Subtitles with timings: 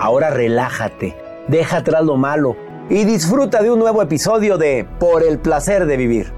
[0.00, 1.16] Ahora relájate,
[1.48, 2.56] deja atrás lo malo
[2.88, 6.32] y disfruta de un nuevo episodio de Por el placer de vivir.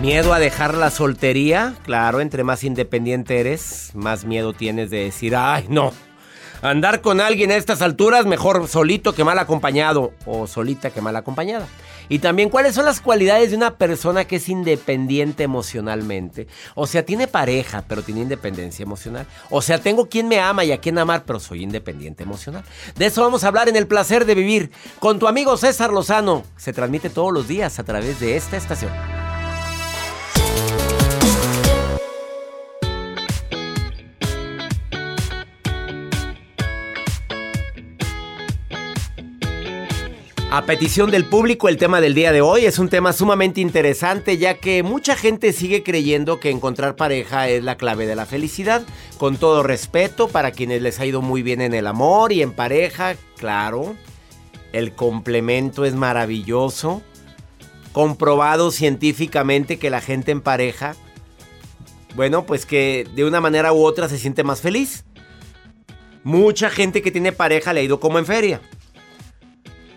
[0.00, 5.36] Miedo a dejar la soltería, claro, entre más independiente eres, más miedo tienes de decir,
[5.36, 5.92] ay, no,
[6.62, 11.14] andar con alguien a estas alturas, mejor solito que mal acompañado, o solita que mal
[11.14, 11.68] acompañada.
[12.08, 16.46] Y también cuáles son las cualidades de una persona que es independiente emocionalmente.
[16.74, 19.26] O sea, tiene pareja, pero tiene independencia emocional.
[19.50, 22.64] O sea, tengo quien me ama y a quien amar, pero soy independiente emocional.
[22.96, 26.44] De eso vamos a hablar en el placer de vivir con tu amigo César Lozano.
[26.56, 29.27] Se transmite todos los días a través de esta estación.
[40.50, 44.38] A petición del público, el tema del día de hoy es un tema sumamente interesante
[44.38, 48.82] ya que mucha gente sigue creyendo que encontrar pareja es la clave de la felicidad.
[49.18, 52.52] Con todo respeto para quienes les ha ido muy bien en el amor y en
[52.52, 53.94] pareja, claro,
[54.72, 57.02] el complemento es maravilloso.
[57.92, 60.96] Comprobado científicamente que la gente en pareja,
[62.16, 65.04] bueno, pues que de una manera u otra se siente más feliz.
[66.24, 68.62] Mucha gente que tiene pareja le ha ido como en feria.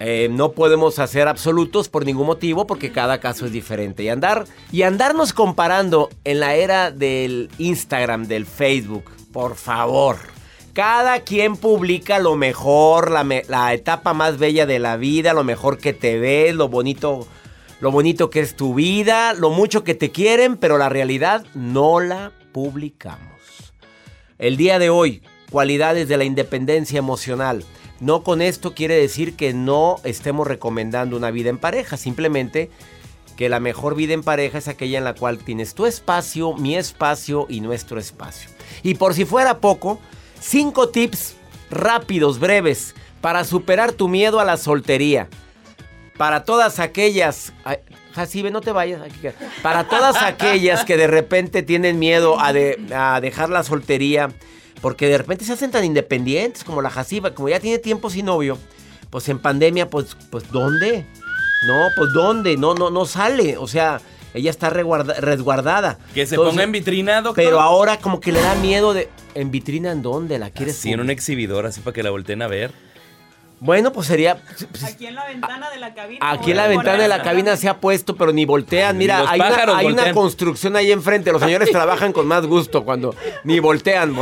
[0.03, 4.01] Eh, no podemos hacer absolutos por ningún motivo porque cada caso es diferente.
[4.01, 10.17] Y andar y andarnos comparando en la era del Instagram, del Facebook, por favor.
[10.73, 15.77] Cada quien publica lo mejor, la, la etapa más bella de la vida, lo mejor
[15.77, 17.27] que te ves, lo bonito,
[17.79, 21.99] lo bonito que es tu vida, lo mucho que te quieren, pero la realidad no
[21.99, 23.29] la publicamos.
[24.39, 27.63] El día de hoy, cualidades de la independencia emocional.
[28.01, 32.71] No con esto quiere decir que no estemos recomendando una vida en pareja, simplemente
[33.37, 36.75] que la mejor vida en pareja es aquella en la cual tienes tu espacio, mi
[36.75, 38.49] espacio y nuestro espacio.
[38.81, 39.99] Y por si fuera poco,
[40.39, 41.35] cinco tips
[41.69, 45.29] rápidos, breves, para superar tu miedo a la soltería.
[46.17, 47.53] Para todas aquellas...
[48.13, 49.01] Jacibe, no te vayas.
[49.61, 54.29] Para todas aquellas que de repente tienen miedo a, a dejar la soltería
[54.81, 58.25] porque de repente se hacen tan independientes como la Jasiba, como ya tiene tiempo sin
[58.25, 58.57] novio.
[59.09, 61.05] Pues en pandemia, pues, pues ¿dónde?
[61.67, 62.57] No, pues ¿dónde?
[62.57, 63.57] No, no, no sale.
[63.57, 64.01] O sea,
[64.33, 65.99] ella está resguardada.
[66.13, 67.43] Que se ponga en vitrina, doctor.
[67.43, 69.09] Pero ahora como que le da miedo de...
[69.35, 70.39] ¿En vitrina en dónde?
[70.39, 70.77] ¿La quieres?
[70.77, 72.71] Sí, en un exhibidor, así para que la volteen a ver.
[73.61, 74.41] Bueno, pues sería.
[74.83, 76.31] Aquí en la ventana de la cabina.
[76.31, 78.97] Aquí en la ventana de la cabina se ha puesto, pero ni voltean.
[78.97, 81.31] Mira, hay, una, hay una, construcción ahí enfrente.
[81.31, 84.15] Los señores trabajan con más gusto cuando ni voltean.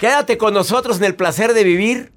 [0.00, 2.12] Quédate con nosotros en el placer de vivir.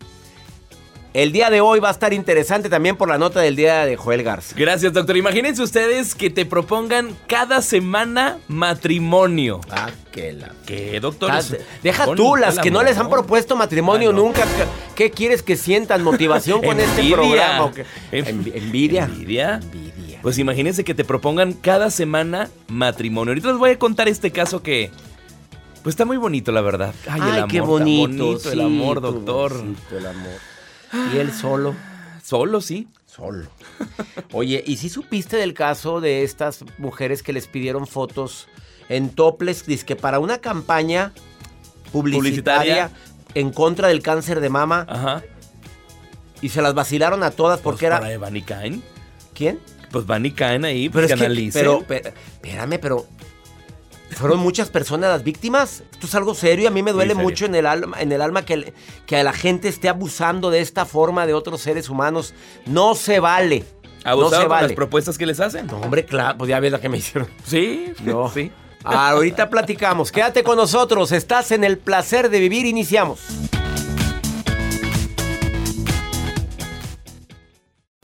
[1.16, 3.96] El día de hoy va a estar interesante también por la nota del día de
[3.96, 4.54] Joel Garza.
[4.58, 5.16] Gracias, doctor.
[5.16, 9.62] Imagínense ustedes que te propongan cada semana matrimonio.
[9.72, 10.52] Ah, qué la...
[10.66, 11.32] ¿Qué, doctor?
[11.82, 14.44] deja tú, las que no les han propuesto matrimonio nunca.
[14.94, 17.72] ¿Qué quieres que sientan motivación con este programa?
[18.12, 19.06] ¿Envidia?
[19.06, 19.62] ¿Envidia?
[19.64, 20.20] Envidia.
[20.22, 23.32] Pues imagínense que te propongan cada semana matrimonio.
[23.32, 24.92] Ahorita les voy a contar este caso que...
[25.82, 26.94] Pues está muy bonito, la verdad.
[27.08, 28.52] Ay, el amor, qué bonito.
[28.52, 29.64] el amor, doctor.
[29.98, 30.55] el amor.
[31.14, 31.76] ¿Y él solo?
[32.24, 32.88] Solo, sí.
[33.06, 33.48] Solo.
[34.32, 38.48] Oye, ¿y si supiste del caso de estas mujeres que les pidieron fotos
[38.90, 41.14] en toples, que para una campaña
[41.92, 42.92] publicitaria,
[43.34, 44.86] en contra del cáncer de mama?
[44.90, 45.24] Ajá.
[46.42, 48.20] Y se las vacilaron a todas porque pues era.
[48.20, 48.84] ¿Para Caen?
[49.34, 49.60] ¿Quién?
[49.92, 52.10] Pues Van Caen ahí, pues pero que, pero, pero,
[52.42, 53.08] espérame, pero
[54.16, 55.84] fueron muchas personas las víctimas.
[55.92, 58.22] Esto es algo serio y a mí me duele mucho en el alma, en el
[58.22, 58.74] alma que,
[59.06, 62.34] que la gente esté abusando de esta forma de otros seres humanos.
[62.66, 63.64] No se vale.
[64.04, 64.68] ¿Abusado no se vale.
[64.68, 65.68] las propuestas que les hacen?
[65.68, 67.30] No, hombre, claro, pues ya ves la que me hicieron.
[67.46, 68.30] Sí, no.
[68.30, 68.52] sí.
[68.84, 70.12] Ahorita platicamos.
[70.12, 71.12] Quédate con nosotros.
[71.12, 72.68] Estás en el placer de vivir.
[72.68, 73.20] Iniciamos.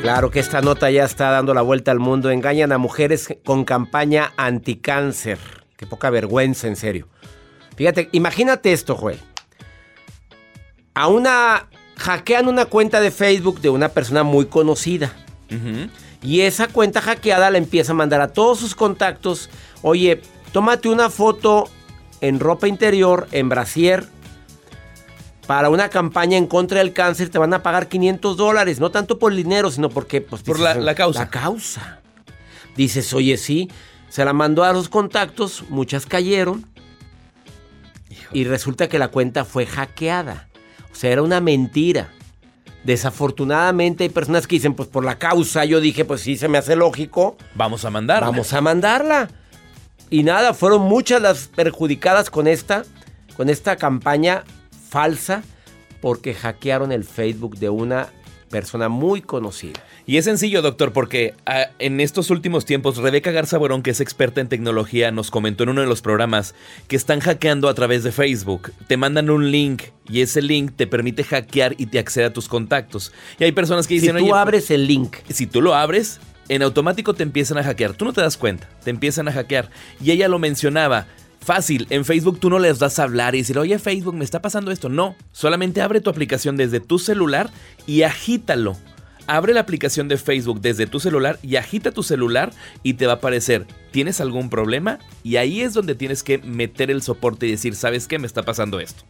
[0.00, 2.30] Claro que esta nota ya está dando la vuelta al mundo.
[2.30, 5.38] Engañan a mujeres con campaña anticáncer.
[5.76, 7.06] Qué poca vergüenza, en serio.
[7.76, 9.20] Fíjate, imagínate esto, Joel.
[10.94, 11.68] A una.
[11.96, 15.12] hackean una cuenta de Facebook de una persona muy conocida.
[16.22, 19.50] Y esa cuenta hackeada la empieza a mandar a todos sus contactos.
[19.82, 21.68] Oye, tómate una foto
[22.20, 24.06] en ropa interior, en brasier,
[25.50, 29.18] para una campaña en contra del cáncer te van a pagar 500 dólares, no tanto
[29.18, 30.20] por el dinero, sino porque...
[30.20, 31.18] Pues, por la, causa.
[31.22, 31.98] La causa.
[32.76, 33.68] Dices, oye, sí,
[34.08, 36.66] se la mandó a los contactos, muchas cayeron
[38.32, 40.46] y resulta que la cuenta fue hackeada.
[40.92, 42.10] O sea, era una mentira.
[42.84, 46.58] Desafortunadamente hay personas que dicen, pues por la causa, yo dije, pues sí, se me
[46.58, 47.36] hace lógico.
[47.56, 48.30] Vamos a mandarla.
[48.30, 49.28] Vamos a mandarla.
[50.10, 52.84] Y nada, fueron muchas las perjudicadas con esta,
[53.36, 54.44] con esta campaña
[54.90, 55.42] falsa
[56.00, 58.10] porque hackearon el Facebook de una
[58.50, 59.80] persona muy conocida.
[60.06, 64.00] Y es sencillo, doctor, porque ah, en estos últimos tiempos Rebeca Garza Borón, que es
[64.00, 66.54] experta en tecnología, nos comentó en uno de los programas
[66.88, 68.72] que están hackeando a través de Facebook.
[68.88, 72.48] Te mandan un link y ese link te permite hackear y te accede a tus
[72.48, 73.12] contactos.
[73.38, 76.62] Y hay personas que dicen, si tú abres el link, si tú lo abres, en
[76.62, 77.94] automático te empiezan a hackear.
[77.94, 79.70] Tú no te das cuenta, te empiezan a hackear.
[80.02, 81.06] Y ella lo mencionaba.
[81.40, 84.42] Fácil, en Facebook tú no les das a hablar y decir, oye Facebook, me está
[84.42, 84.88] pasando esto.
[84.88, 87.50] No, solamente abre tu aplicación desde tu celular
[87.86, 88.76] y agítalo.
[89.26, 93.12] Abre la aplicación de Facebook desde tu celular y agita tu celular y te va
[93.12, 94.98] a aparecer, ¿tienes algún problema?
[95.22, 98.18] Y ahí es donde tienes que meter el soporte y decir, ¿sabes qué?
[98.18, 99.04] Me está pasando esto.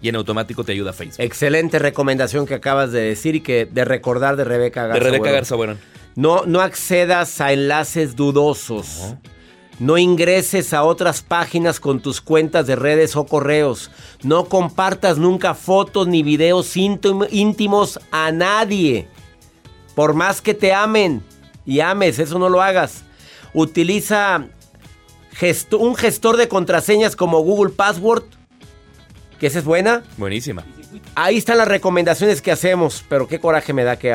[0.00, 1.24] Y en automático te ayuda Facebook.
[1.24, 5.02] Excelente recomendación que acabas de decir y que de recordar de Rebeca Garza.
[5.02, 5.76] De Rebeca Garza, bueno.
[6.14, 9.16] No, no accedas a enlaces dudosos.
[9.78, 13.90] No ingreses a otras páginas con tus cuentas de redes o correos.
[14.22, 19.08] No compartas nunca fotos ni videos íntimos a nadie.
[19.94, 21.22] Por más que te amen
[21.66, 23.04] y ames, eso no lo hagas.
[23.52, 24.46] Utiliza
[25.78, 28.24] un gestor de contraseñas como Google Password.
[29.40, 30.04] Que esa es buena.
[30.16, 30.64] Buenísima.
[31.16, 34.14] Ahí están las recomendaciones que hacemos, pero qué coraje me da que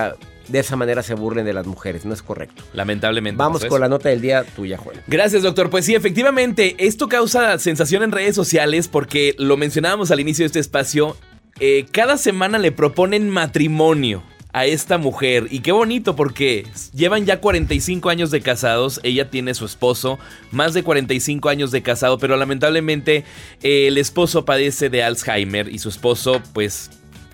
[0.49, 2.05] de esa manera se burlen de las mujeres.
[2.05, 2.63] No es correcto.
[2.73, 3.37] Lamentablemente.
[3.37, 4.97] Vamos con la nota del día tuya, Juan.
[5.07, 5.69] Gracias, doctor.
[5.69, 10.47] Pues sí, efectivamente, esto causa sensación en redes sociales porque lo mencionábamos al inicio de
[10.47, 11.15] este espacio.
[11.59, 15.47] Eh, cada semana le proponen matrimonio a esta mujer.
[15.51, 18.99] Y qué bonito porque llevan ya 45 años de casados.
[19.03, 20.17] Ella tiene su esposo,
[20.51, 23.23] más de 45 años de casado, pero lamentablemente
[23.61, 26.89] eh, el esposo padece de Alzheimer y su esposo pues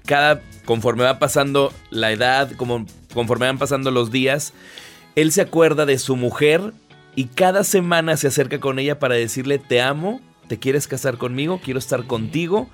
[0.05, 4.53] cada conforme va pasando la edad, como, conforme van pasando los días,
[5.15, 6.73] él se acuerda de su mujer
[7.15, 11.59] y cada semana se acerca con ella para decirle te amo, te quieres casar conmigo,
[11.63, 12.69] quiero estar contigo.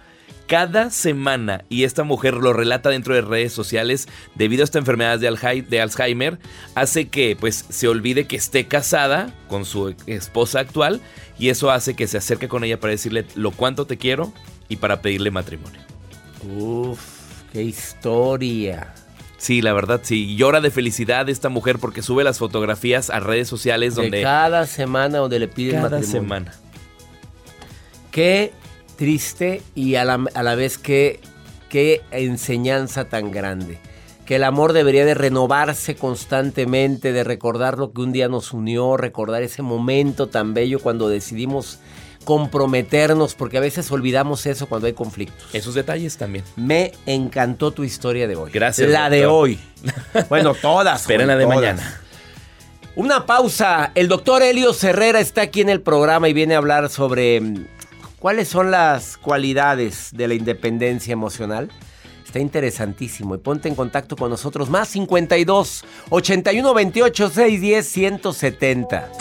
[0.48, 5.18] Cada semana, y esta mujer lo relata dentro de redes sociales, debido a esta enfermedad
[5.18, 6.40] de Alzheimer,
[6.76, 11.00] hace que pues se olvide que esté casada con su esposa actual
[11.40, 14.34] y eso hace que se acerque con ella para decirle lo cuánto te quiero
[14.68, 15.80] y para pedirle matrimonio.
[16.44, 17.00] Uf,
[17.54, 18.94] qué historia.
[19.42, 20.36] Sí, la verdad, sí.
[20.36, 24.18] Llora de felicidad esta mujer porque sube las fotografías a redes sociales donde...
[24.18, 26.12] De cada semana donde le piden cada matrimonio.
[26.12, 26.54] semana.
[28.12, 28.54] Qué
[28.98, 31.20] triste y a la, a la vez qué,
[31.70, 33.80] qué enseñanza tan grande.
[34.28, 38.96] Que el amor debería de renovarse constantemente, de recordar lo que un día nos unió,
[38.96, 41.80] recordar ese momento tan bello cuando decidimos
[42.24, 45.48] comprometernos, porque a veces olvidamos eso cuando hay conflictos.
[45.54, 46.46] Esos detalles también.
[46.56, 48.52] Me encantó tu historia de hoy.
[48.52, 48.90] Gracias.
[48.90, 49.60] La de hoy.
[50.30, 51.02] Bueno, todas.
[51.02, 51.58] Esperen la de todas.
[51.58, 52.02] mañana.
[52.96, 53.92] Una pausa.
[53.96, 57.66] El doctor Helio Herrera está aquí en el programa y viene a hablar sobre mm,
[58.20, 61.70] cuáles son las cualidades de la independencia emocional.
[62.26, 69.12] Está interesantísimo y ponte en contacto con nosotros más 52 81 28 610 170.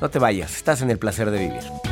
[0.00, 1.91] No te vayas, estás en el placer de vivir.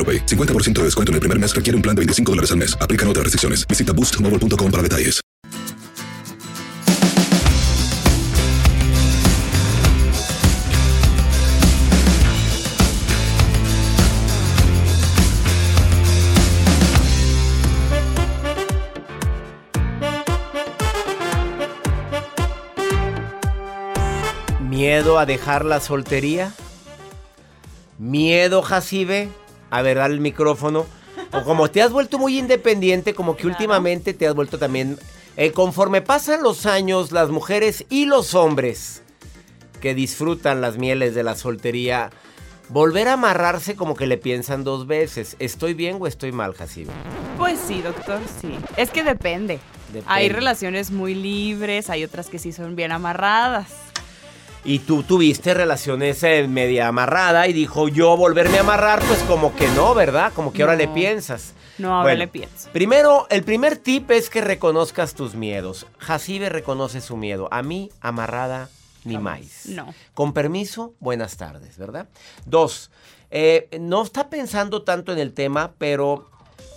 [0.00, 0.24] AroPay.
[0.24, 2.74] 50% de descuento en el primer mes requiere un plan de 25 dólares al mes.
[2.80, 3.66] Aplican otras restricciones.
[3.68, 5.20] Visita boostmobile.com para detalles.
[24.80, 26.54] ¿Miedo a dejar la soltería?
[27.98, 29.28] ¿Miedo, Jacibe?
[29.70, 30.86] A ver, el micrófono.
[31.32, 34.98] O como te has vuelto muy independiente, como que últimamente te has vuelto también...
[35.36, 39.02] eh, conforme pasan los años, las mujeres y los hombres
[39.80, 42.10] que disfrutan las mieles de la soltería,
[42.68, 45.36] volver a amarrarse como que le piensan dos veces.
[45.38, 46.92] ¿Estoy bien o estoy mal, Jacibe?
[47.38, 48.58] Pues sí, doctor, sí.
[48.76, 49.58] Es que depende.
[49.86, 50.06] Depende.
[50.08, 53.68] Hay relaciones muy libres, hay otras que sí son bien amarradas.
[54.64, 59.68] Y tú tuviste relaciones media amarrada y dijo yo volverme a amarrar, pues como que
[59.68, 60.32] no, ¿verdad?
[60.34, 61.54] Como que ahora le piensas.
[61.78, 62.68] No, ahora Bueno, le pienso.
[62.72, 65.86] Primero, el primer tip es que reconozcas tus miedos.
[65.98, 67.48] Jacibe reconoce su miedo.
[67.50, 68.68] A mí, amarrada,
[69.04, 69.66] ni más.
[69.66, 69.94] No.
[70.12, 72.06] Con permiso, buenas tardes, ¿verdad?
[72.44, 72.90] Dos,
[73.30, 76.28] eh, no está pensando tanto en el tema, pero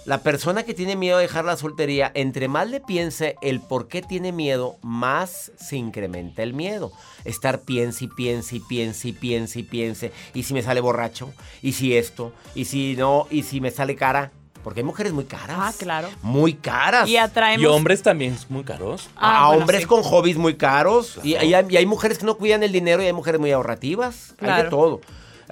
[0.05, 3.87] la persona que tiene miedo de dejar la soltería, entre más le piense el por
[3.87, 6.91] qué tiene miedo, más se incrementa el miedo.
[7.25, 10.11] Estar piense y piense y piense y piense y piense.
[10.33, 11.31] ¿Y si me sale borracho?
[11.61, 12.33] ¿Y si esto?
[12.53, 13.27] ¿Y si no?
[13.31, 14.31] ¿Y si me sale cara?
[14.63, 15.57] Porque hay mujeres muy caras.
[15.59, 16.09] Ah, claro.
[16.21, 17.07] Muy caras.
[17.09, 17.61] Y atraemos.
[17.61, 19.09] Y hombres también muy caros.
[19.17, 19.87] a Ah, bueno, hombres sí.
[19.87, 21.19] con hobbies muy caros.
[21.21, 23.51] Y, y hay, y hay mujeres que no cuidan el dinero y hay mujeres muy
[23.51, 24.31] ahorrativas.
[24.31, 24.69] Hay de Claro.
[24.69, 25.01] todo.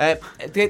[0.01, 0.19] Eh,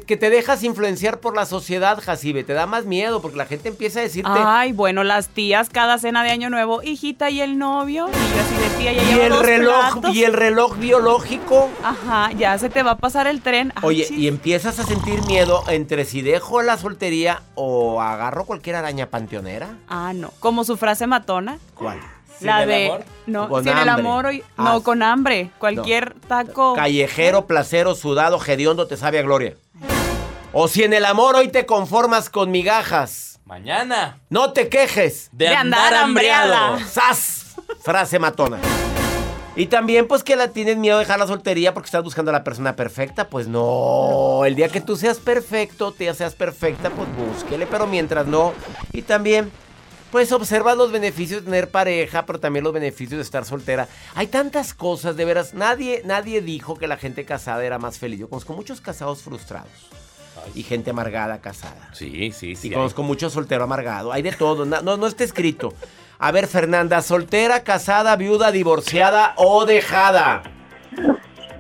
[0.05, 2.43] que te dejas influenciar por la sociedad, Jacibe.
[2.43, 4.29] Te da más miedo porque la gente empieza a decirte.
[4.33, 8.55] Ay, bueno, las tías cada cena de año nuevo, hijita y el novio, y así
[8.55, 10.15] de tía ya y el reloj, platos.
[10.15, 11.69] y el reloj biológico.
[11.83, 13.71] Ajá, ya se te va a pasar el tren.
[13.75, 14.17] Ay, Oye, chis.
[14.17, 19.77] y empiezas a sentir miedo entre si dejo la soltería o agarro cualquier araña panteonera.
[19.87, 20.31] Ah, no.
[20.39, 21.57] Como su frase matona.
[21.73, 21.99] ¿Cuál?
[22.45, 23.03] La el de amor?
[23.27, 24.07] no, Con sin el hambre.
[24.07, 24.83] amor hoy, Ah, no sí.
[24.83, 26.73] con hambre, cualquier taco.
[26.75, 29.55] Callejero, placero, sudado, hediondo te sabe a gloria.
[30.53, 33.39] O si en el amor hoy te conformas con migajas.
[33.45, 34.19] Mañana.
[34.29, 35.29] No te quejes.
[35.31, 36.53] De, De andar, andar hambriado.
[36.53, 36.87] hambriada.
[36.91, 37.55] ¡Sas!
[37.81, 38.57] Frase matona.
[39.55, 42.33] Y también, pues, que la tienes miedo de dejar la soltería porque estás buscando a
[42.33, 43.27] la persona perfecta.
[43.27, 44.43] Pues no.
[44.45, 47.65] El día que tú seas perfecto, te seas perfecta, pues búsquele.
[47.67, 48.53] Pero mientras no.
[48.93, 49.51] Y también,
[50.11, 53.87] pues, observa los beneficios de tener pareja, pero también los beneficios de estar soltera.
[54.15, 55.53] Hay tantas cosas, de veras.
[55.53, 58.19] Nadie, nadie dijo que la gente casada era más feliz.
[58.19, 59.71] Yo conozco muchos casados frustrados.
[60.55, 61.89] Y gente amargada casada.
[61.93, 62.67] Sí, sí, sí.
[62.67, 62.75] Y hay.
[62.77, 64.11] conozco mucho soltero amargado.
[64.11, 64.65] Hay de todo.
[64.65, 65.73] No, no está escrito.
[66.17, 70.41] A ver, Fernanda, soltera, casada, viuda, divorciada o dejada.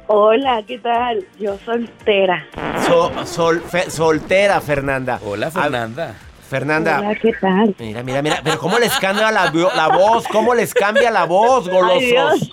[0.07, 1.25] Hola, ¿qué tal?
[1.39, 2.47] Yo soltera.
[2.87, 5.19] So- sol- fe- soltera, Fernanda.
[5.23, 5.51] Hola, A-
[6.55, 6.99] Fernanda.
[6.99, 7.73] Hola, ¿qué tal?
[7.79, 8.41] Mira, mira, mira.
[8.43, 10.27] Pero cómo les cambia la, vo- la voz.
[10.27, 12.51] ¿Cómo les cambia la voz, golosos?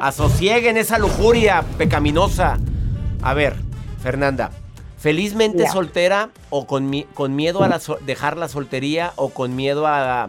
[0.00, 2.58] Asosieguen esa lujuria pecaminosa.
[3.22, 3.56] A ver,
[4.00, 4.52] Fernanda.
[4.98, 9.56] ¿Felizmente soltera o con, mi- con miedo a la so- dejar la soltería o con
[9.56, 10.28] miedo a,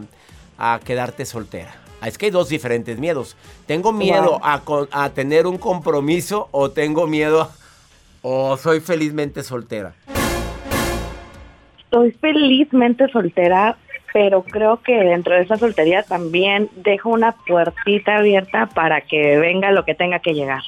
[0.58, 1.70] a quedarte soltera?
[2.00, 3.36] Ah, Es que hay dos diferentes miedos.
[3.66, 4.88] ¿Tengo miedo Wow.
[4.90, 7.52] a, a tener un compromiso o tengo miedo
[8.22, 9.94] o soy felizmente soltera?
[11.92, 13.76] Estoy felizmente soltera,
[14.14, 19.70] pero creo que dentro de esa soltería también dejo una puertita abierta para que venga
[19.72, 20.62] lo que tenga que llegar.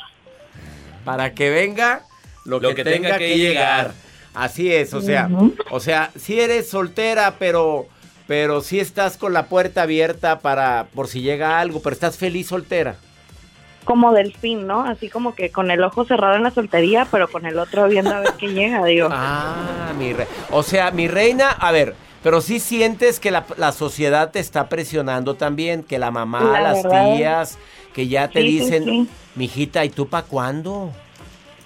[1.03, 2.03] Para que venga
[2.45, 3.87] lo, Lo que, que tenga, tenga que que llegar.
[3.87, 3.95] llegar.
[4.35, 5.31] Así es, o sea,
[5.71, 7.87] o sea, si eres soltera, pero
[8.27, 12.49] pero sí estás con la puerta abierta para por si llega algo, pero estás feliz
[12.49, 12.97] soltera.
[13.85, 14.83] Como delfín, ¿no?
[14.83, 18.15] Así como que con el ojo cerrado en la soltería, pero con el otro viendo
[18.15, 19.09] a ver qué llega, digo.
[19.13, 23.73] Ah, mi re- o sea, mi reina, a ver, pero sí sientes que la, la
[23.73, 27.05] sociedad te está presionando también, que la mamá, La las verdad.
[27.15, 27.59] tías,
[27.93, 29.09] que ya te Sí, dicen, sí.
[29.35, 30.91] mijita, ¿y tú para cuándo?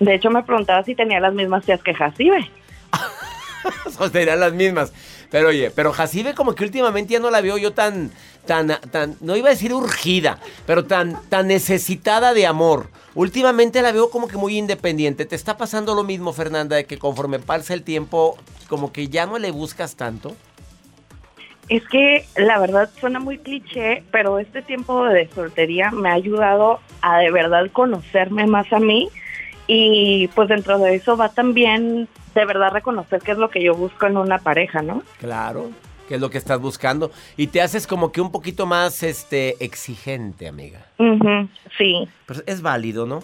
[0.01, 2.51] De hecho, me preguntaba si tenía las mismas tías que Jacibe.
[4.01, 4.93] O las mismas.
[5.31, 8.11] Pero oye, pero Jacibe como que últimamente ya no la veo yo tan,
[8.47, 12.89] tan, tan, no iba a decir urgida, pero tan, tan necesitada de amor.
[13.15, 15.27] Últimamente la veo como que muy independiente.
[15.27, 18.39] ¿Te está pasando lo mismo, Fernanda, de que conforme pasa el tiempo,
[18.69, 20.35] como que ya no le buscas tanto?
[21.69, 26.81] Es que la verdad suena muy cliché, pero este tiempo de soltería me ha ayudado
[27.03, 29.11] a de verdad conocerme más a mí
[29.69, 33.75] y pues dentro de eso va también de verdad reconocer qué es lo que yo
[33.75, 35.03] busco en una pareja, ¿no?
[35.19, 35.71] Claro,
[36.09, 37.13] que es lo que estás buscando.
[37.37, 40.87] Y te haces como que un poquito más este, exigente, amiga.
[40.99, 43.23] Ujú, sí, Pero es válido, ¿no?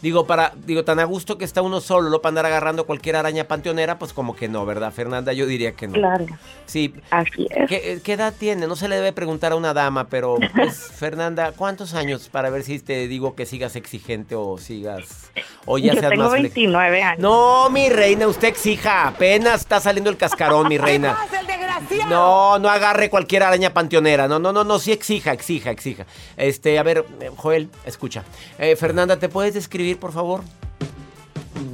[0.00, 2.20] Digo, para, digo, tan a gusto que está uno solo, ¿no?
[2.20, 5.32] Para andar agarrando cualquier araña panteonera, pues como que no, ¿verdad, Fernanda?
[5.32, 5.94] Yo diría que no.
[5.94, 6.24] claro,
[6.66, 6.94] Sí.
[7.10, 7.68] así es.
[7.68, 8.66] ¿Qué, qué edad tiene?
[8.68, 12.62] No se le debe preguntar a una dama, pero pues, Fernanda, ¿cuántos años para ver
[12.62, 15.32] si te digo que sigas exigente o sigas...
[15.66, 17.20] O ya yo seas tengo más flex- 29 años.
[17.20, 19.08] No, mi reina, usted exija.
[19.08, 21.16] Apenas está saliendo el cascarón, mi reina.
[22.08, 24.28] No, no agarre cualquier araña panteonera.
[24.28, 26.06] No, no, no, no, sí exija, exija, exija.
[26.36, 28.24] Este, a ver, eh, Joel, escucha.
[28.58, 30.42] Eh, Fernanda, ¿te puedes describir, por favor?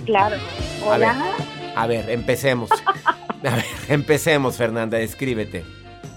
[0.07, 0.37] Claro.
[0.87, 1.17] A ver, Hola.
[1.77, 2.71] a ver, empecemos.
[3.47, 5.67] A ver, empecemos, Fernanda, descríbete.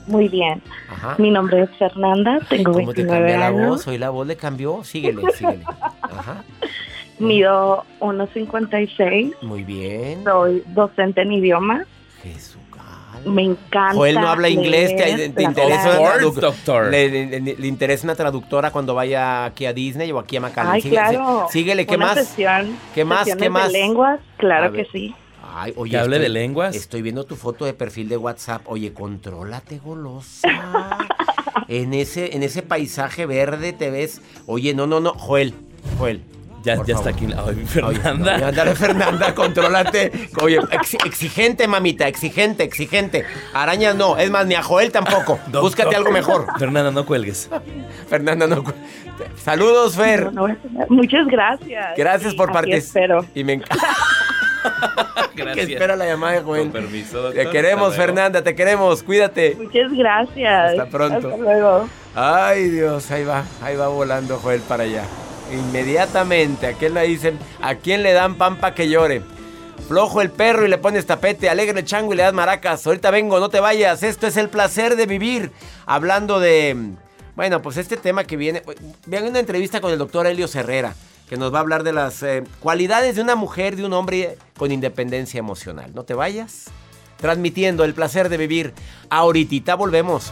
[0.08, 0.62] Muy bien.
[0.90, 1.16] Ajá.
[1.18, 3.70] Mi nombre es Fernanda, tengo ¿Cómo te 29 cambia la años.
[3.70, 3.88] voz?
[3.88, 4.82] Hoy la voz le cambió.
[4.86, 5.66] Síguele, síguele.
[6.02, 6.44] Ajá.
[7.20, 9.34] Mido 1.56.
[9.42, 10.24] Muy bien.
[10.24, 11.86] Soy docente en idiomas.
[13.28, 13.94] Me encanta.
[13.94, 16.90] Joel no habla inglés, te, interesa una doctor.
[16.92, 20.42] Le, le- le- le interesa una traductora cuando vaya aquí a Disney o aquí a
[20.42, 20.72] McAllen.
[20.74, 21.46] Ay, Sigue- claro.
[21.50, 22.16] sí- síguele, ¿qué Una más?
[22.28, 23.28] Sesión, ¿Qué más?
[23.36, 23.72] ¿Qué más?
[23.72, 25.14] De lenguas, claro que sí.
[25.60, 26.76] Ay, oye, ¿Que hable estoy- de lenguas?
[26.76, 28.62] Estoy viendo tu foto de perfil de WhatsApp.
[28.66, 30.48] Oye, contrólate, golosa.
[31.68, 34.22] en ese, en ese paisaje verde te ves.
[34.46, 35.54] Oye, no, no, no, Joel,
[35.98, 36.22] Joel.
[36.64, 37.26] Ya, por ya está aquí.
[37.28, 38.38] Ay, Oye, Fernanda.
[38.40, 40.12] no, ándale, Fernanda, contrólate.
[40.42, 43.26] Oye, ex- exigente, mamita, exigente, exigente.
[43.54, 45.40] Arañas no, es más, ni a Joel tampoco.
[45.46, 45.62] Doctor.
[45.62, 46.46] Búscate algo mejor.
[46.60, 47.50] Fernanda, no cuelgues.
[48.10, 48.64] Fernanda, no.
[49.38, 50.34] Saludos, Fer.
[50.34, 50.56] No, no
[50.90, 51.96] Muchas gracias.
[51.96, 53.02] Gracias por Aquí participar.
[53.04, 53.26] espero.
[53.34, 53.78] Y me encanta.
[55.54, 56.64] que espera la llamada de Joel.
[56.64, 57.52] Con permiso, Te doctor.
[57.52, 58.14] queremos, Hasta luego.
[58.16, 59.04] Fernanda, te queremos.
[59.04, 59.56] Cuídate.
[59.58, 60.72] Muchas gracias.
[60.72, 61.30] Hasta pronto.
[61.30, 61.88] Hasta luego.
[62.16, 65.04] Ay, Dios, ahí va, ahí va volando Joel para allá.
[65.52, 67.40] Inmediatamente, ¿a quién le dicen?
[67.62, 69.22] ¿A quién le dan pan pa' que llore?
[69.88, 72.86] Flojo el perro y le pones tapete, alegre el chango y le das maracas.
[72.86, 74.04] Ahorita vengo, no te vayas.
[74.04, 75.52] Esto es el placer de vivir.
[75.86, 76.76] Hablando de,
[77.36, 78.64] bueno, pues este tema que viene.
[79.06, 80.94] Vean una entrevista con el doctor Helio Herrera,
[81.30, 84.38] que nos va a hablar de las eh, cualidades de una mujer, de un hombre
[84.58, 85.92] con independencia emocional.
[85.94, 86.66] No te vayas.
[87.18, 88.74] Transmitiendo el placer de vivir.
[89.10, 90.32] Ahorita volvemos.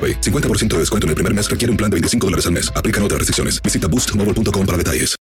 [0.00, 0.20] AroPay.
[0.20, 2.72] 50% de descuento en el primer mes requiere un plan de 25 dólares al mes.
[2.74, 3.60] Aplican otras restricciones.
[3.62, 5.20] Visita boostmobile.com para detalles.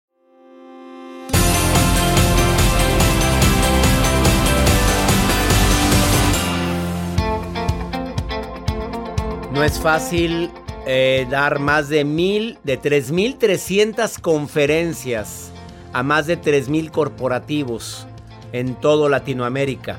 [9.57, 10.51] No es fácil
[10.87, 15.51] eh, dar más de mil, de 3.300 conferencias
[15.95, 18.07] a más de 3.000 corporativos
[18.53, 19.99] en todo Latinoamérica.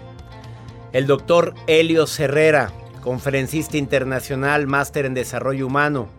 [0.93, 2.71] El doctor Helio Herrera,
[3.11, 6.09] conferencista internacional, máster en desarrollo humano.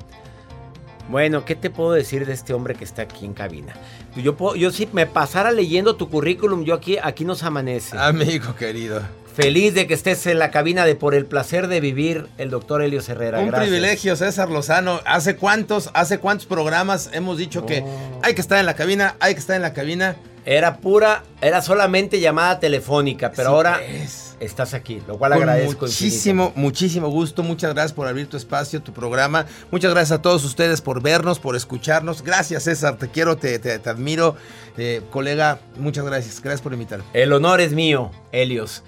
[1.10, 3.74] Bueno, ¿qué te puedo decir de este hombre que está aquí en cabina?
[4.16, 7.98] Yo, puedo- yo si me pasara leyendo tu currículum, yo aquí, aquí nos amanece.
[7.98, 9.02] Amigo querido.
[9.34, 12.80] Feliz de que estés en la cabina de Por el placer de vivir, el doctor
[12.80, 13.38] Helio Herrera.
[13.40, 13.68] Un Gracias.
[13.68, 15.00] privilegio, César Lozano.
[15.04, 17.84] ¿Hace cuántos, hace cuántos programas hemos dicho que
[18.22, 20.16] hay que estar en la cabina, hay que estar en la cabina?
[20.46, 24.27] Era pura, era solamente llamada telefónica, pero Sí, ahora pues.
[24.40, 25.86] Estás aquí, lo cual Con agradezco.
[25.86, 27.42] muchísimo, muchísimo gusto.
[27.42, 29.46] Muchas gracias por abrir tu espacio, tu programa.
[29.70, 32.22] Muchas gracias a todos ustedes por vernos, por escucharnos.
[32.22, 32.96] Gracias, César.
[32.98, 34.36] Te quiero, te, te- te admiro.
[34.76, 36.40] Eh, colega, muchas gracias.
[36.40, 37.04] Gracias por invitarme.
[37.12, 38.82] El honor es mío, Helios.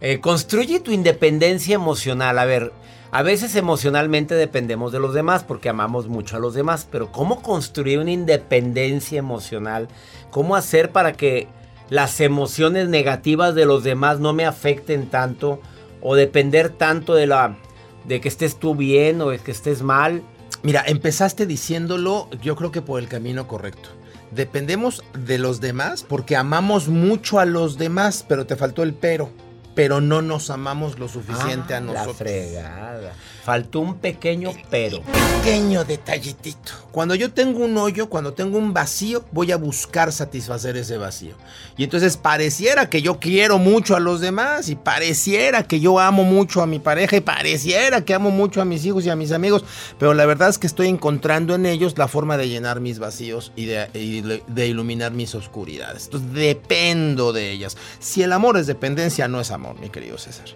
[0.00, 2.38] Eh, construye tu independencia emocional.
[2.38, 2.72] A ver,
[3.12, 7.42] a veces emocionalmente dependemos de los demás porque amamos mucho a los demás, pero ¿cómo
[7.42, 9.88] construir una independencia emocional?
[10.30, 11.46] ¿Cómo hacer para que
[11.92, 15.60] las emociones negativas de los demás no me afecten tanto
[16.00, 17.58] o depender tanto de la
[18.06, 20.22] de que estés tú bien o de que estés mal?
[20.62, 23.90] Mira, empezaste diciéndolo, yo creo que por el camino correcto.
[24.30, 29.28] Dependemos de los demás porque amamos mucho a los demás, pero te faltó el pero.
[29.74, 32.06] Pero no nos amamos lo suficiente Ah, a nosotros.
[32.08, 33.14] La fregada.
[33.44, 35.00] Faltó un pequeño pero.
[35.02, 36.72] pequeño detallitito.
[36.92, 41.34] Cuando yo tengo un hoyo, cuando tengo un vacío, voy a buscar satisfacer ese vacío.
[41.76, 46.22] Y entonces pareciera que yo quiero mucho a los demás y pareciera que yo amo
[46.22, 49.32] mucho a mi pareja y pareciera que amo mucho a mis hijos y a mis
[49.32, 49.64] amigos,
[49.98, 53.52] pero la verdad es que estoy encontrando en ellos la forma de llenar mis vacíos
[53.56, 56.04] y de, y de iluminar mis oscuridades.
[56.04, 57.76] Entonces dependo de ellas.
[57.98, 60.46] Si el amor es dependencia, no es amor, mi querido César.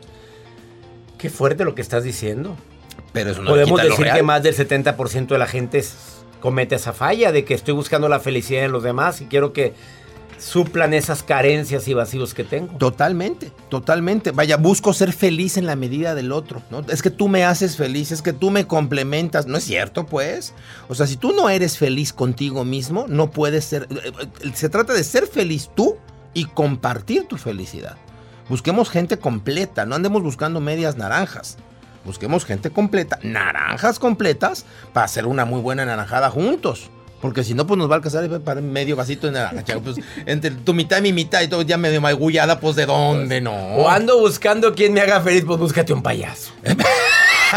[1.18, 2.56] Qué fuerte lo que estás diciendo.
[3.12, 4.16] Pero eso no Podemos decir real.
[4.16, 5.82] que más del 70% de la gente
[6.40, 9.74] comete esa falla de que estoy buscando la felicidad en los demás y quiero que
[10.38, 12.76] suplan esas carencias y vacíos que tengo.
[12.76, 14.32] Totalmente, totalmente.
[14.32, 16.84] Vaya, busco ser feliz en la medida del otro, ¿no?
[16.88, 20.52] Es que tú me haces feliz, es que tú me complementas, ¿no es cierto, pues?
[20.88, 23.88] O sea, si tú no eres feliz contigo mismo, no puedes ser...
[23.90, 25.96] Eh, eh, se trata de ser feliz tú
[26.34, 27.96] y compartir tu felicidad.
[28.48, 31.56] Busquemos gente completa, no andemos buscando medias naranjas.
[32.04, 36.90] Busquemos gente completa, naranjas completas, para hacer una muy buena naranjada juntos.
[37.20, 39.64] Porque si no, pues nos va a alcanzar para medio vasito de naranja.
[39.82, 43.40] Pues, entre tu mitad y mi mitad y todo ya medio magullada, pues de dónde
[43.40, 43.52] no.
[43.52, 46.52] O ando buscando quien me haga feliz, pues búscate un payaso.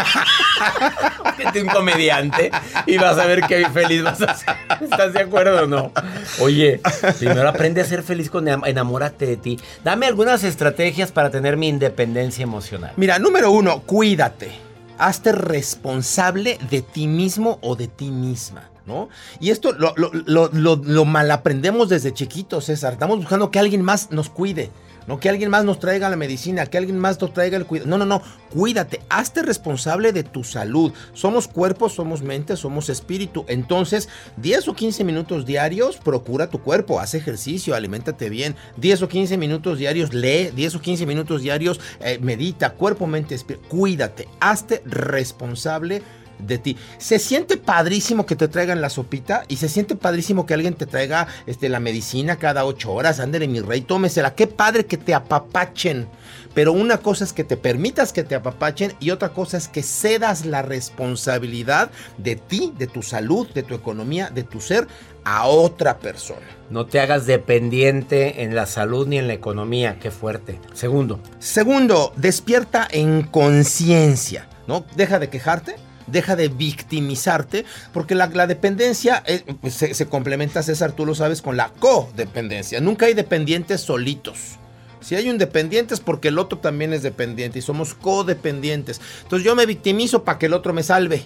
[1.60, 2.52] Un comediante
[2.86, 4.56] y vas a ver qué feliz vas a ser.
[4.82, 5.92] ¿Estás de acuerdo o no?
[6.40, 6.82] Oye,
[7.18, 9.60] primero aprende a ser feliz con enamórate de ti.
[9.84, 12.94] Dame algunas estrategias para tener mi independencia emocional.
[12.98, 14.52] Mira, número uno, cuídate.
[14.98, 18.70] Hazte responsable de ti mismo o de ti misma.
[18.86, 19.08] ¿No?
[19.40, 20.10] Y esto lo, lo,
[20.52, 22.94] lo, lo, mal aprendemos desde chiquitos, César.
[22.94, 24.72] Estamos buscando que alguien más nos cuide.
[25.10, 27.90] No que alguien más nos traiga la medicina, que alguien más nos traiga el cuidado.
[27.90, 28.22] No, no, no.
[28.54, 30.94] Cuídate, hazte responsable de tu salud.
[31.14, 33.44] Somos cuerpo, somos mente, somos espíritu.
[33.48, 38.56] Entonces, 10 o 15 minutos diarios, procura tu cuerpo, haz ejercicio, aliméntate bien.
[38.78, 40.52] 10 o 15 minutos diarios, lee.
[40.56, 43.68] 10 o 15 minutos diarios, eh, medita, cuerpo, mente, espíritu.
[43.68, 46.04] Cuídate, hazte responsable
[46.40, 46.78] de ti.
[46.98, 50.86] Se siente padrísimo que te traigan la sopita y se siente padrísimo que alguien te
[50.86, 53.20] traiga este, la medicina cada ocho horas.
[53.20, 54.36] Ándale, mi rey, tómesela.
[54.36, 56.08] Qué padre que te apapachen.
[56.54, 59.84] Pero una cosa es que te permitas que te apapachen y otra cosa es que
[59.84, 64.88] cedas la responsabilidad de ti, de tu salud, de tu economía, de tu ser
[65.24, 66.46] a otra persona.
[66.70, 70.00] No te hagas dependiente en la salud ni en la economía.
[70.00, 70.60] Qué fuerte.
[70.74, 71.20] Segundo.
[71.40, 74.48] Segundo, despierta en conciencia.
[74.68, 74.86] ¿No?
[74.96, 75.76] Deja de quejarte
[76.12, 81.42] deja de victimizarte, porque la, dependencia eh, pues, se, se, complementa, César, tú lo sabes,
[81.42, 82.82] con la codependencia.
[82.82, 84.58] Nunca hay dependientes solitos.
[85.02, 89.00] Si hay un dependiente es porque el otro también es dependiente y somos codependientes.
[89.24, 91.26] Entonces yo me victimizo para que el otro me salve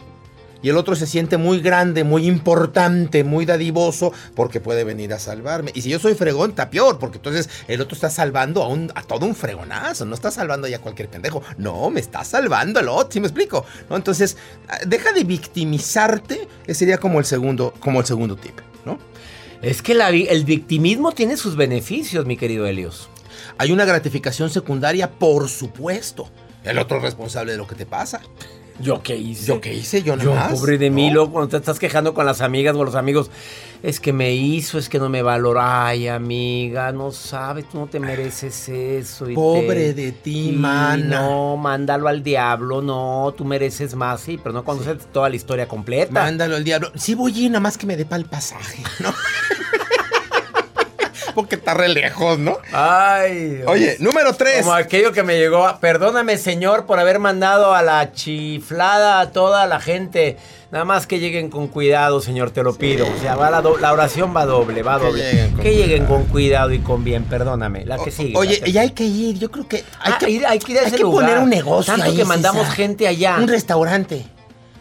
[0.64, 5.20] y el otro se siente muy grande, muy importante, muy dadivoso, porque puede venir a
[5.20, 5.72] salvarme.
[5.76, 8.92] Y si yo soy fregón, está peor, porque entonces el otro está salvando a, un,
[8.96, 12.80] a todo un fregonazo, no está salvando ya a cualquier pendejo, no, me está salvando
[12.80, 13.66] el otro, ¿sí me explico?
[13.90, 13.98] ¿No?
[13.98, 14.38] Entonces,
[14.70, 18.98] ah, deja de victimizarte, ese sería como el segundo, como el segundo tip, ¿no?
[19.62, 23.10] Es que el victimismo tiene sus beneficios, mi querido Helios.
[23.58, 26.30] Hay una gratificación secundaria, por supuesto.
[26.64, 28.22] El otro es responsable de lo que te pasa.
[28.80, 29.46] ¿Yo qué hice?
[29.46, 30.04] ¿Yo qué hice?
[30.04, 30.36] Yo no.
[30.50, 33.30] pobre de mí, cuando te estás quejando con las amigas o los amigos,
[33.84, 35.88] es que me hizo, es que no me valora.
[35.88, 39.28] Ay, amiga, no sabes, tú no te mereces eso.
[39.36, 41.22] pobre de ti, mana.
[41.22, 45.68] No, mándalo al diablo, no, tú mereces más, sí, pero no conoces toda la historia
[45.68, 46.12] completa.
[46.12, 46.92] Mándalo al diablo.
[46.96, 49.14] Sí voy a ir, nada más que me dé para el pasaje, ¿no?
[51.34, 52.58] porque está re lejos, ¿no?
[52.72, 53.62] Ay.
[53.68, 54.62] Oye, número tres.
[54.62, 55.68] Como aquello que me llegó.
[55.80, 60.38] Perdóname, señor, por haber mandado a la chiflada a toda la gente.
[60.72, 63.06] Nada más que lleguen con cuidado, señor, te lo pido.
[63.06, 65.52] O sea, va la, la, oración va doble, va doble.
[65.62, 67.86] que lleguen con cuidado y con bien, perdóname.
[67.86, 68.36] La que sigue.
[68.36, 70.80] Oye, y hay que ir, yo creo que hay ah, que ir, hay que ir
[70.80, 73.38] a ese hay que poner un negocio Tanto que mandamos gente allá.
[73.40, 74.26] Un restaurante.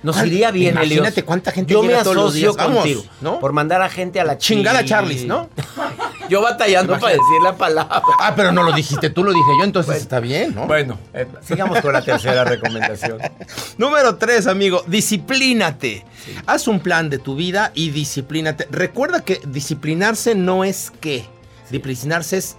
[0.02, 3.38] Nos iría bien, Imagínate cuánta gente Yo me asocio contigo, ¿no?
[3.38, 5.48] Por mandar a gente a la chingada Charlie, ¿no?
[6.28, 8.02] yo batallando para decir la palabra.
[8.18, 10.66] Ah, pero no lo dijiste tú, lo dije yo, entonces está bien, ¿no?
[10.66, 13.18] Bueno, eh, sigamos con la tercera recomendación.
[13.78, 16.04] Número tres, amigo, disciplínate.
[16.46, 18.66] Haz un plan de tu vida y disciplínate.
[18.70, 21.24] Recuerda que disciplinarse no es qué,
[21.70, 22.56] disciplinarse es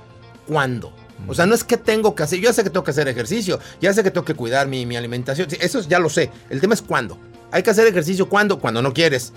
[0.47, 0.93] cuándo.
[1.27, 3.07] O sea, no es que tengo que hacer, yo ya sé que tengo que hacer
[3.07, 6.29] ejercicio, ya sé que tengo que cuidar mi, mi alimentación, eso ya lo sé.
[6.49, 7.17] El tema es cuándo.
[7.53, 9.31] Hay que hacer ejercicio cuando, cuando no quieres.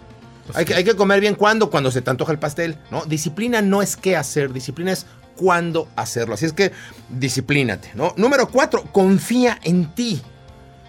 [0.47, 3.05] Pues hay, que, hay que comer bien cuando, cuando se te antoja el pastel, ¿no?
[3.05, 5.05] Disciplina no es qué hacer, disciplina es
[5.37, 6.33] cuándo hacerlo.
[6.33, 6.73] Así es que
[7.11, 8.15] disciplínate, ¿no?
[8.17, 10.23] Número cuatro, confía en ti.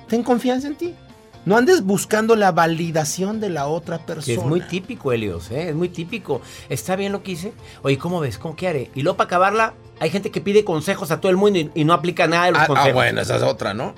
[0.08, 0.96] Ten confianza en ti.
[1.44, 4.42] No andes buscando la validación de la otra persona.
[4.42, 5.70] es muy típico, Helios, ¿eh?
[5.70, 6.42] es muy típico.
[6.70, 7.54] ¿Está bien lo que hice?
[7.84, 8.38] Oye, ¿cómo ves?
[8.38, 8.92] ¿Cómo qué haré?
[8.96, 11.94] Y luego para acabarla, hay gente que pide consejos a todo el mundo y, no
[11.94, 12.92] aplica nada de los ah, ah consejos.
[12.92, 13.96] Ah, bueno, esa es otra, ¿no?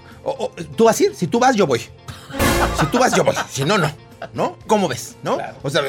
[0.75, 1.15] ¿Tú vas a ir?
[1.15, 1.81] Si tú vas, yo voy.
[2.79, 3.35] Si tú vas, yo voy.
[3.49, 3.91] Si no, no.
[4.33, 4.57] ¿No?
[4.67, 5.15] ¿Cómo ves?
[5.23, 5.37] ¿No?
[5.63, 5.81] O sea,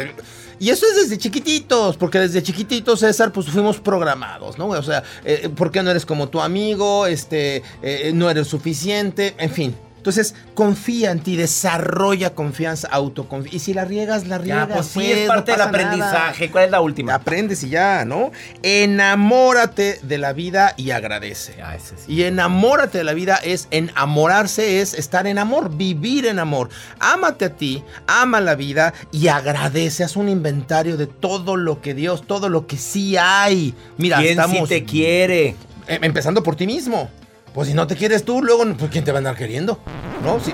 [0.60, 4.68] y eso es desde chiquititos, porque desde chiquititos, César, pues fuimos programados, ¿no?
[4.68, 7.06] O sea, eh, ¿por qué no eres como tu amigo?
[7.06, 9.76] Este, eh, no eres suficiente, en fin.
[10.00, 13.54] Entonces, confía en ti, desarrolla confianza, autoconfianza.
[13.54, 14.68] Y si la riegas, la riegas.
[14.68, 16.40] Ya, pues sí, pues, es no parte del aprendizaje.
[16.46, 16.52] nada.
[16.52, 17.14] ¿Cuál es la última?
[17.14, 18.32] Aprendes y ya, ¿no?
[18.62, 21.54] Enamórate de la vida y agradece.
[21.58, 22.12] Ya, ese sí.
[22.12, 26.70] Y enamórate de la vida es enamorarse, es estar en amor, vivir en amor.
[26.98, 30.02] Ámate a ti, ama la vida y agradece.
[30.02, 33.74] Haz un inventario de todo lo que Dios, todo lo que sí hay.
[33.98, 35.56] Mira, ¿Quién sí estamos te quiere?
[35.86, 37.10] eh, empezando por ti mismo.
[37.54, 39.78] Pues si no te quieres tú, luego, pues ¿quién te va a andar queriendo?
[40.24, 40.38] ¿No?
[40.40, 40.52] Si,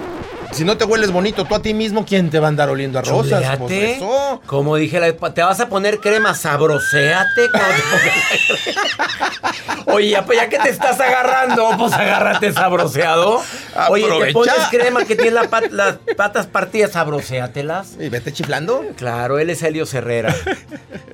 [0.53, 2.99] si no te hueles bonito tú a ti mismo, ¿quién te va a andar oliendo
[2.99, 3.43] a rosas?
[3.59, 4.41] Pues eso.
[4.47, 7.43] Como dije, la- te vas a poner crema, sabroséate.
[9.87, 13.41] Oye, ya, pues, ya que te estás agarrando, pues agárrate sabroseado.
[13.89, 17.97] Oye, te pones crema que tiene la pat- las patas partidas, sabroséatelas.
[18.01, 18.85] Y vete chiflando.
[18.97, 20.35] Claro, él es Helio Herrera.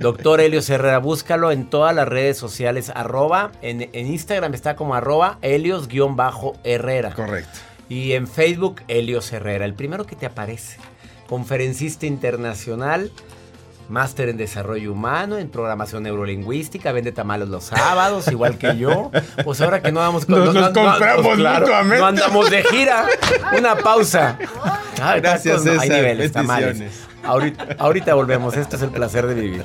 [0.00, 4.94] Doctor Helio Herrera, búscalo en todas las redes sociales, arroba, en, en Instagram está como
[4.94, 7.12] arroba Helios-Herrera.
[7.14, 7.58] Correcto.
[7.92, 10.78] Y en Facebook, Helios Herrera, el primero que te aparece.
[11.28, 13.12] Conferencista internacional,
[13.90, 19.10] máster en desarrollo humano, en programación neurolingüística, vende tamales los sábados, igual que yo.
[19.44, 21.98] Pues ahora que no vamos Nos los compramos mutuamente.
[21.98, 23.04] No andamos de gira.
[23.58, 24.38] Una pausa.
[24.96, 26.82] Gracias, Hay niveles, tamales.
[27.22, 28.56] Ahorita, ahorita volvemos.
[28.56, 29.64] Esto es el placer de vivir.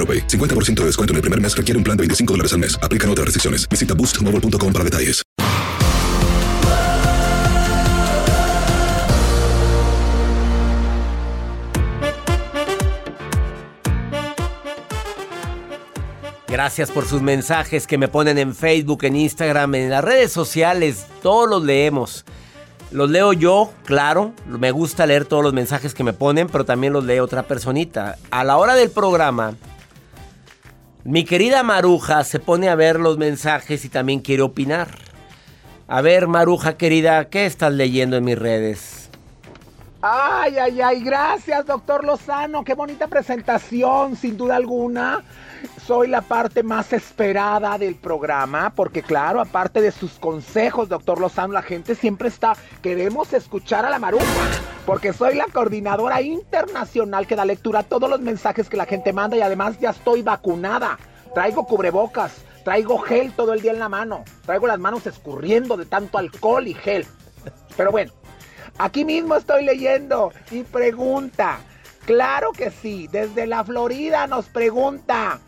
[0.01, 0.27] AroPay.
[0.27, 2.79] 50% de descuento en el primer mes requiere un plan de 25 dólares al mes.
[2.81, 3.69] Aplican otras restricciones.
[3.69, 5.21] Visita boostmobile.com para detalles.
[16.51, 21.05] Gracias por sus mensajes que me ponen en Facebook, en Instagram, en las redes sociales.
[21.23, 22.25] Todos los leemos.
[22.91, 24.33] Los leo yo, claro.
[24.45, 28.17] Me gusta leer todos los mensajes que me ponen, pero también los lee otra personita.
[28.31, 29.55] A la hora del programa,
[31.03, 34.89] mi querida Maruja se pone a ver los mensajes y también quiere opinar.
[35.87, 39.09] A ver, Maruja querida, ¿qué estás leyendo en mis redes?
[40.01, 42.63] Ay, ay, ay, gracias, doctor Lozano.
[42.63, 45.23] Qué bonita presentación, sin duda alguna.
[45.85, 51.53] Soy la parte más esperada del programa, porque claro, aparte de sus consejos, doctor Lozano,
[51.53, 54.25] la gente siempre está, queremos escuchar a la maruja,
[54.85, 59.13] porque soy la coordinadora internacional que da lectura a todos los mensajes que la gente
[59.13, 60.97] manda y además ya estoy vacunada.
[61.33, 65.85] Traigo cubrebocas, traigo gel todo el día en la mano, traigo las manos escurriendo de
[65.85, 67.05] tanto alcohol y gel.
[67.77, 68.11] Pero bueno,
[68.77, 71.59] Aquí mismo estoy leyendo y pregunta.
[72.05, 75.39] Claro que sí, desde la Florida nos pregunta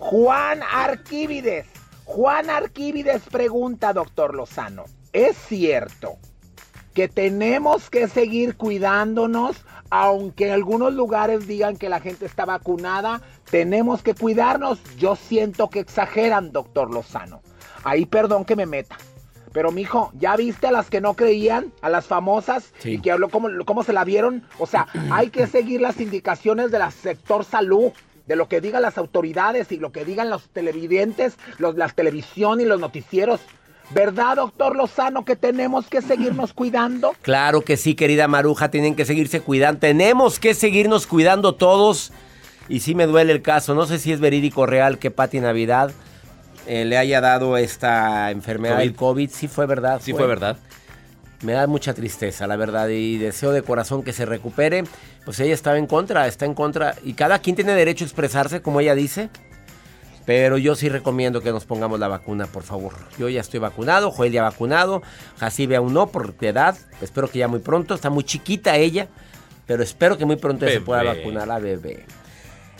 [0.00, 1.66] Juan Arquívides.
[2.04, 6.16] Juan Arquívides pregunta, doctor Lozano, ¿es cierto
[6.94, 13.20] que tenemos que seguir cuidándonos aunque en algunos lugares digan que la gente está vacunada?
[13.50, 14.80] Tenemos que cuidarnos.
[14.96, 17.42] Yo siento que exageran, doctor Lozano.
[17.84, 18.96] Ahí perdón que me meta.
[19.52, 21.72] Pero mijo, ¿ya viste a las que no creían?
[21.82, 22.92] A las famosas Sí.
[22.92, 24.44] y que habló cómo, cómo se la vieron.
[24.58, 27.92] O sea, hay que seguir las indicaciones del sector salud.
[28.30, 32.60] De lo que digan las autoridades y lo que digan los televidentes, los, las televisión
[32.60, 33.40] y los noticieros.
[33.92, 37.12] ¿Verdad, doctor Lozano, que tenemos que seguirnos cuidando?
[37.22, 39.80] Claro que sí, querida Maruja, tienen que seguirse cuidando.
[39.80, 42.12] Tenemos que seguirnos cuidando todos.
[42.68, 43.74] Y sí me duele el caso.
[43.74, 45.90] No sé si es verídico real que Pati Navidad
[46.68, 49.28] eh, le haya dado esta enfermedad del COVID.
[49.28, 50.00] Sí fue verdad.
[50.04, 50.56] Sí fue verdad.
[51.42, 54.84] Me da mucha tristeza, la verdad, y deseo de corazón que se recupere.
[55.24, 56.96] Pues ella estaba en contra, está en contra.
[57.02, 59.30] Y cada quien tiene derecho a expresarse, como ella dice.
[60.26, 62.92] Pero yo sí recomiendo que nos pongamos la vacuna, por favor.
[63.18, 65.02] Yo ya estoy vacunado, Joel ya vacunado,
[65.38, 66.76] Jacibe aún no por edad.
[67.00, 67.94] Espero que ya muy pronto.
[67.94, 69.08] Está muy chiquita ella,
[69.66, 72.04] pero espero que muy pronto se pueda vacunar la bebé.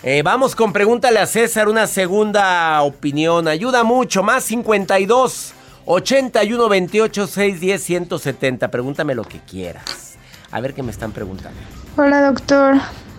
[0.02, 3.48] Eh, vamos con pregúntale a César una segunda opinión.
[3.48, 4.22] Ayuda mucho.
[4.22, 5.54] Más 52
[5.92, 8.70] 81 28 610 170.
[8.70, 10.16] Pregúntame lo que quieras.
[10.52, 11.58] A ver qué me están preguntando.
[11.96, 12.76] Hola doctor,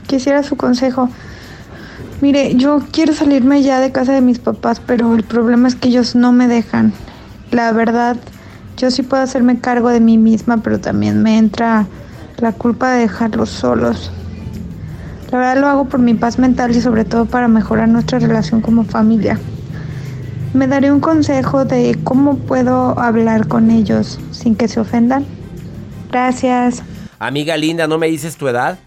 [0.07, 1.09] quisiera su consejo.
[2.22, 5.89] Mire, yo quiero salirme ya de casa de mis papás, pero el problema es que
[5.89, 6.93] ellos no me dejan.
[7.51, 8.15] La verdad,
[8.78, 11.88] yo sí puedo hacerme cargo de mí misma, pero también me entra
[12.38, 14.11] la culpa de dejarlos solos.
[15.30, 18.61] La verdad lo hago por mi paz mental y sobre todo para mejorar nuestra relación
[18.61, 19.38] como familia.
[20.53, 25.25] ¿Me daré un consejo de cómo puedo hablar con ellos sin que se ofendan?
[26.09, 26.83] Gracias.
[27.19, 28.77] Amiga linda, no me dices tu edad,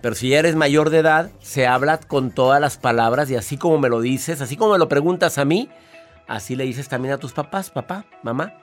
[0.00, 3.78] pero si eres mayor de edad, se habla con todas las palabras y así como
[3.78, 5.68] me lo dices, así como me lo preguntas a mí,
[6.28, 8.54] así le dices también a tus papás, papá, mamá,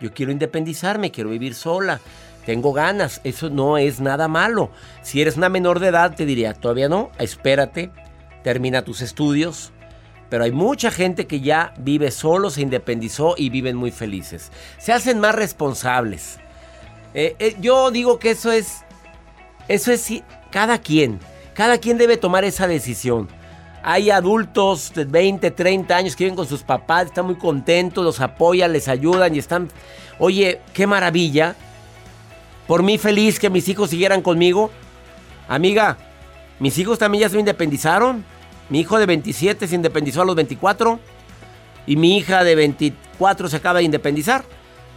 [0.00, 2.00] yo quiero independizarme, quiero vivir sola,
[2.46, 4.70] tengo ganas, eso no es nada malo.
[5.02, 7.90] Si eres una menor de edad, te diría, todavía no, espérate,
[8.44, 9.72] termina tus estudios.
[10.34, 14.50] Pero hay mucha gente que ya vive solo, se independizó y viven muy felices.
[14.78, 16.40] Se hacen más responsables.
[17.14, 18.82] Eh, eh, yo digo que eso es.
[19.68, 20.12] Eso es
[20.50, 21.20] cada quien.
[21.54, 23.28] Cada quien debe tomar esa decisión.
[23.84, 28.20] Hay adultos de 20, 30 años que viven con sus papás, están muy contentos, los
[28.20, 29.68] apoyan, les ayudan y están.
[30.18, 31.54] Oye, qué maravilla.
[32.66, 34.72] Por mí feliz que mis hijos siguieran conmigo.
[35.46, 35.96] Amiga,
[36.58, 38.33] mis hijos también ya se independizaron.
[38.70, 40.98] Mi hijo de 27 se independizó a los 24.
[41.86, 44.44] Y mi hija de 24 se acaba de independizar.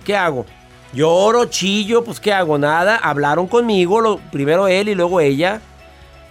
[0.06, 0.46] ¿Qué hago?
[0.94, 2.58] Lloro, chillo, pues ¿qué hago?
[2.58, 2.96] Nada.
[2.98, 5.62] Hablaron conmigo, primero él y luego ella.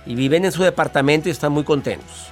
[0.07, 2.29] Y viven en su departamento y están muy contentos.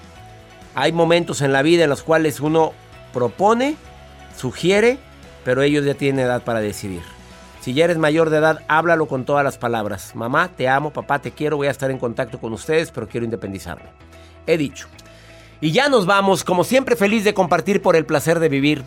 [0.74, 2.72] Hay momentos en la vida en los cuales uno
[3.12, 3.76] propone,
[4.36, 4.98] sugiere,
[5.44, 7.02] pero ellos ya tienen edad para decidir.
[7.60, 10.14] Si ya eres mayor de edad, háblalo con todas las palabras.
[10.14, 13.24] Mamá, te amo, papá, te quiero, voy a estar en contacto con ustedes, pero quiero
[13.24, 13.88] independizarme.
[14.46, 14.88] He dicho.
[15.60, 18.84] Y ya nos vamos, como siempre feliz de compartir por el placer de vivir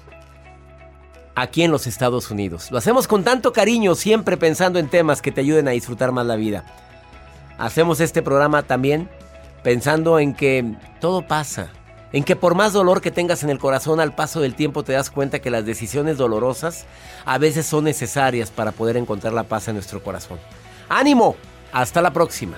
[1.36, 2.72] aquí en los Estados Unidos.
[2.72, 6.26] Lo hacemos con tanto cariño, siempre pensando en temas que te ayuden a disfrutar más
[6.26, 6.66] la vida.
[7.58, 9.10] Hacemos este programa también
[9.64, 11.70] pensando en que todo pasa,
[12.12, 14.93] en que por más dolor que tengas en el corazón al paso del tiempo te
[14.93, 16.86] das cuenta que las decisiones dolorosas
[17.26, 20.39] a veces son necesarias para poder encontrar la paz en nuestro corazón.
[20.89, 21.36] ¡Ánimo!
[21.72, 22.58] Hasta la próxima.